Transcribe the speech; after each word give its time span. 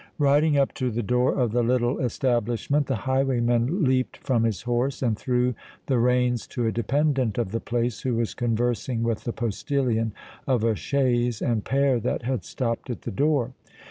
Riding 0.17 0.57
up 0.57 0.73
to 0.81 0.89
the 0.89 1.03
door 1.03 1.35
of 1.35 1.51
the 1.51 1.61
little 1.61 1.99
establishment, 1.99 2.87
the 2.87 2.95
highwayman 3.05 3.83
leapt 3.83 4.17
from 4.17 4.45
his 4.45 4.63
horse, 4.63 5.03
and 5.03 5.15
threw 5.15 5.53
the 5.85 5.99
reins 5.99 6.47
to 6.57 6.65
a 6.65 6.71
dependant 6.71 7.37
of 7.37 7.51
the 7.51 7.59
place 7.59 8.01
who 8.01 8.15
was 8.15 8.33
conversing 8.33 9.03
with 9.03 9.25
the 9.25 9.31
postillion 9.33 10.13
of 10.47 10.63
a 10.63 10.73
chaise 10.73 11.39
and 11.39 11.63
pair 11.65 11.99
that 11.99 12.23
had 12.23 12.43
stopped 12.43 12.89
at 12.89 13.03
the 13.03 13.11
door. 13.11 13.53